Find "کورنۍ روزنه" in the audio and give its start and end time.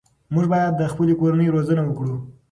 1.19-1.81